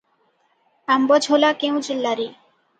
ଆମ୍ବଝୋଲା 0.95 1.53
କେଉଁ 1.61 1.85
ଜିଲ୍ଲାରେ? 1.91 2.31